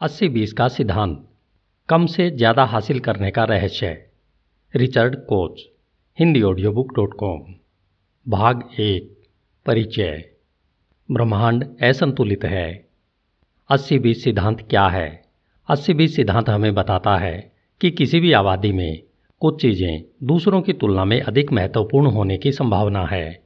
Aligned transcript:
अस्सी 0.00 0.28
बीस 0.28 0.52
का 0.52 0.68
सिद्धांत, 0.68 1.28
कम 1.88 2.06
से 2.06 2.30
ज़्यादा 2.30 2.64
हासिल 2.64 2.98
करने 3.00 3.30
का 3.30 3.44
रहस्य। 3.44 3.88
Richard 4.74 5.16
Koch, 5.16 5.60
Hindi 6.18 6.42
audio 6.42 6.72
book 6.72 6.92
dot 6.96 7.14
com 7.14 7.38
भाग 8.26 8.62
एक, 8.80 9.22
परिचय। 9.66 10.24
ब्रह्मांड 11.10 11.64
असंतुलित 11.82 12.44
है। 12.44 12.88
अस्सी 13.70 13.98
बीस 13.98 14.24
सिद्धांत 14.24 14.66
क्या 14.70 14.86
है? 14.86 15.24
अस्सी 15.68 15.94
बीस 15.94 16.16
सिद्धांत 16.16 16.48
हमें 16.48 16.74
बताता 16.74 17.16
है 17.16 17.52
कि 17.80 17.90
किसी 17.90 18.20
भी 18.20 18.32
आबादी 18.32 18.72
में 18.72 19.02
कुछ 19.40 19.62
चीज़ें 19.62 20.04
दूसरों 20.22 20.62
की 20.62 20.72
तुलना 20.72 21.04
में 21.04 21.20
अधिक 21.20 21.52
महत्वपूर्ण 21.52 22.06
होने 22.06 22.38
की 22.38 22.52
संभावना 22.52 23.06
है। 23.06 23.42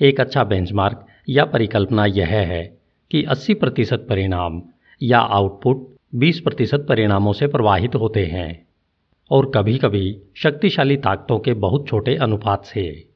एक 0.00 0.20
अच्छा 0.20 0.44
बेंचमार्क 0.44 1.06
या 1.28 1.44
परिकल्पना 1.44 2.06
यह 2.06 2.36
है 2.48 2.64
कि 3.10 3.22
80 3.22 3.54
प्रतिशत 3.54 4.06
परिणाम 4.08 4.62
या 5.02 5.18
आउटपुट 5.18 5.96
20 6.14 6.40
प्रतिशत 6.40 6.86
परिणामों 6.88 7.32
से 7.32 7.46
प्रवाहित 7.46 7.94
होते 7.94 8.24
हैं 8.26 8.66
और 9.30 9.50
कभी 9.54 9.78
कभी 9.78 10.20
शक्तिशाली 10.36 10.96
ताकतों 10.96 11.38
के 11.38 11.52
बहुत 11.52 11.86
छोटे 11.88 12.16
अनुपात 12.16 12.64
से। 12.64 13.08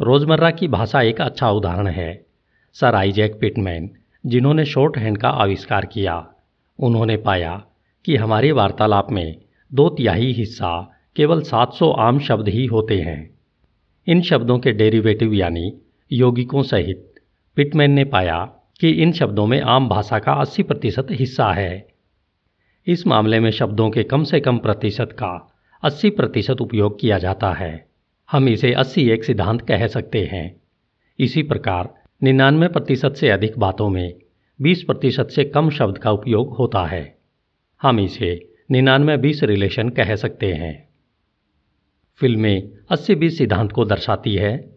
रोज़मर्रा 0.00 0.50
की 0.50 0.68
भाषा 0.68 1.02
एक 1.02 1.20
अच्छा 1.20 1.50
उदाहरण 1.50 1.86
है, 1.86 2.26
सर 2.72 2.94
आइजैक 2.94 3.38
पिटमैन, 3.40 3.90
जिन्होंने 4.26 4.64
शॉर्ट 4.64 4.98
हैंड 4.98 5.18
का 5.18 5.28
आविष्कार 5.28 5.86
किया। 5.86 6.34
उन्होंने 6.78 7.16
पाया 7.16 7.64
कि 8.04 8.16
हमारे 8.16 8.52
वार्तालाप 8.52 9.12
में 9.12 9.36
दो 9.74 9.88
तिहाई 9.88 10.32
हिस्सा 10.32 10.98
केवल 11.16 11.42
700 11.42 11.90
आम 11.90 12.18
शब्द 12.18 12.48
ही 12.48 12.66
होते 12.66 13.00
हैं। 13.00 13.34
इन 14.06 14.22
शब्दों 14.22 14.58
के 14.58 14.72
डेरिवेटिव 14.72 15.34
यानी 15.34 15.72
यौगिकों 16.12 16.62
सहित 16.62 17.14
पिटमैन 17.56 17.90
ने 17.90 18.04
पाया 18.04 18.50
कि 18.80 18.90
इन 18.90 19.12
शब्दों 19.12 19.46
में 19.46 19.60
आम 19.60 19.88
भाषा 19.88 20.18
का 20.18 20.32
80 20.32 20.62
प्रतिशत 20.62 21.06
हिस्सा 21.10 21.52
है। 21.52 21.88
इस 22.86 23.06
मामले 23.06 23.40
में 23.40 23.50
शब्दों 23.50 23.90
के 23.90 24.02
कम 24.02 24.24
से 24.24 24.40
कम 24.40 24.58
प्रतिशत 24.58 25.08
का 25.12 25.54
80 25.82 26.10
प्रतिशत 26.10 26.60
उपयोग 26.60 27.00
किया 27.00 27.18
जाता 27.18 27.52
है। 27.52 27.88
हम 28.30 28.48
इसे 28.48 28.72
80 28.72 29.10
एक 29.10 29.24
सिद्धांत 29.24 29.62
कह 29.62 29.86
सकते 29.86 30.24
हैं। 30.24 30.60
इसी 31.18 31.42
प्रकार 31.42 31.94
निन्यानवे 32.22 32.68
प्रतिशत 32.68 33.14
से 33.14 33.28
अधिक 33.28 33.58
बातों 33.58 33.88
में 33.88 34.14
20 34.60 34.82
प्रतिशत 34.82 35.28
से 35.28 35.44
कम 35.44 35.70
शब्द 35.70 35.98
का 35.98 36.10
उपयोग 36.10 36.56
होता 36.56 36.86
है। 36.86 37.18
हम 37.82 38.00
इसे 38.00 38.52
निन्यानवे 38.70 39.16
बीस 39.16 39.42
रिलेशन 39.42 39.88
कह 39.88 40.16
सकते 40.16 40.52
हैं। 40.52 40.88
फ़िल्में 42.16 42.68
अस्सी 42.90 43.14
बीस 43.14 43.38
सिद्धांत 43.38 43.72
को 43.72 43.84
दर्शाती 43.84 44.34
है। 44.34 44.70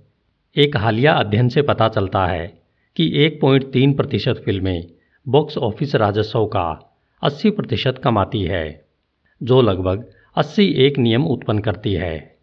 एक 0.55 0.77
हालिया 0.77 1.13
अध्ययन 1.13 1.49
से 1.49 1.61
पता 1.61 1.89
चलता 1.89 2.25
है 2.25 2.66
कि 2.97 3.11
1.3 3.25 3.93
प्रतिशत 3.93 4.41
फ़िल्में 4.45 4.87
बॉक्स 5.27 5.57
ऑफ़िस 5.57 5.95
राजस्व 5.95 6.45
का 6.45 6.95
80 7.23 7.51
प्रतिशत 7.51 8.01
कमाती 8.03 8.43
है, 8.43 8.85
जो 9.43 9.61
लगभग 9.61 10.05
80 10.37 10.73
एक 10.73 10.97
नियम 10.97 11.25
उत्पन्न 11.25 11.59
करती 11.59 11.93
है। 11.93 12.37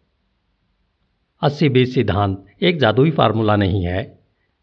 80 1.41 1.69
बीस 1.69 1.93
सिद्धांत 1.93 2.45
एक 2.63 2.79
जादुई 2.79 3.11
फार्मूला 3.11 3.55
नहीं 3.55 3.85
है। 3.85 4.19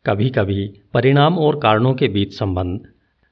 कभी 0.07 0.31
कभी 0.31 0.81
परिणाम 0.95 1.39
और 1.39 1.61
कारणों 1.61 1.95
के 1.95 2.09
बीच 2.09 2.35
संबंध 2.35 2.81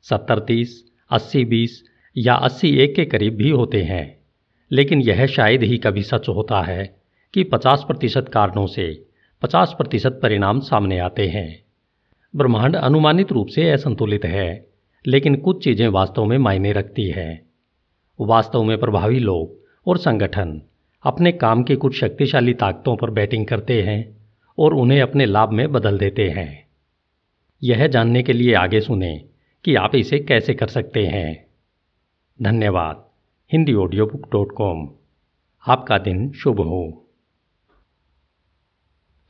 सत्तर 0.02 0.38
तीस, 0.38 0.84
अस्सी 1.10 1.44
बीस 1.44 1.84
या 2.16 2.34
अस्सी 2.34 2.76
एक 2.78 2.94
के 2.94 3.04
करीब 3.04 3.36
भी 3.36 3.50
होते 3.50 3.82
हैं, 3.82 4.18
लेकिन 4.72 5.00
यह 5.00 5.26
शायद 5.26 5.62
ही 5.62 5.78
कभी 5.78 6.02
सच 6.02 6.28
होता 6.28 6.62
है 6.62 6.96
कि 7.34 7.44
50 7.44 7.84
प्रतिशत 7.84 8.28
कारणों 8.28 8.66
से 8.66 9.06
50 9.42 9.74
प्रतिशत 9.78 10.20
परिणाम 10.22 10.60
सामने 10.60 10.98
आते 10.98 11.28
हैं। 11.28 11.69
ब्रह्मांड 12.36 12.76
अनुमानित 12.76 13.32
रूप 13.32 13.46
से 13.46 13.70
असंतुलित 13.70 14.24
है, 14.24 14.66
लेकिन 15.06 15.36
कुछ 15.36 15.64
चीज़ें 15.64 15.88
वास्तव 15.88 16.24
में 16.24 16.38
मायने 16.38 16.72
रखती 16.72 17.10
हैं। 17.10 17.40
वास्तव 18.20 18.62
में 18.62 18.78
प्रभावी 18.78 19.18
लोग 19.18 19.56
और 19.86 19.98
संगठन 19.98 20.62
अपने 21.04 21.32
काम 21.32 21.62
की 21.62 21.76
कुछ 21.76 22.00
शक्तिशाली 22.00 22.54
ताकतों 22.54 22.96
पर 22.96 23.10
बैटिंग 23.10 23.46
करते 23.46 23.82
हैं 23.82 24.16
और 24.58 24.74
उन्हें 24.74 25.00
अपने 25.00 25.26
लाभ 25.26 25.50
में 25.50 25.72
बदल 25.72 25.98
देते 25.98 26.28
हैं। 26.28 26.66
यह 27.62 27.86
जानने 27.86 28.22
के 28.22 28.32
लिए 28.32 28.54
आगे 28.54 28.80
सुने 28.80 29.24
कि 29.64 29.74
आप 29.74 29.94
इसे 29.94 30.18
कैसे 30.18 30.54
कर 30.54 30.66
सकते 30.66 31.06
हैं। 31.06 31.46
धन्यवाद। 32.42 33.04
Hindi 33.52 33.74
audio 33.74 34.06
book 34.06 34.28
dot 34.32 34.52
com 34.52 34.88
आपका 35.66 35.98
दिन 35.98 36.30
शुभ 36.32 36.60
हो। 36.60 37.06